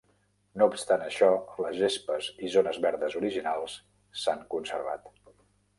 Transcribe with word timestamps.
No 0.61 0.67
obstant 0.71 1.03
això, 1.07 1.29
les 1.65 1.77
gespes 1.81 2.31
i 2.49 2.51
zones 2.57 2.81
verdes 2.89 3.19
originals 3.21 3.77
s'han 4.25 4.45
conservat. 4.57 5.09